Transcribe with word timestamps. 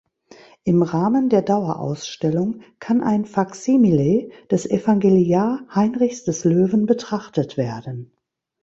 Im 0.63 0.81
Rahmen 0.81 1.29
der 1.29 1.43
Dauerausstellung 1.43 2.63
kann 2.79 3.03
ein 3.03 3.23
Faksimile 3.23 4.31
des 4.49 4.65
Evangeliar 4.67 5.67
Heinrichs 5.75 6.23
des 6.23 6.43
Löwen 6.43 6.87
betrachtet 6.87 7.55
werden. 7.55 8.11